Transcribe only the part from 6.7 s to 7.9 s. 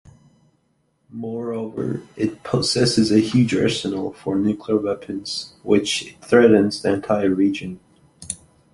the entire region.